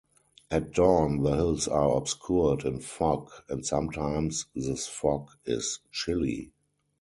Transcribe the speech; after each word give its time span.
At 0.49 0.71
dawn 0.71 1.21
the 1.21 1.33
hills 1.35 1.67
are 1.67 1.95
obscured 1.95 2.65
in 2.65 2.79
fog 2.79 3.29
and 3.49 3.63
sometimes 3.63 4.47
this 4.55 4.87
fog 4.87 5.29
is 5.45 5.81
chilly. 5.91 6.53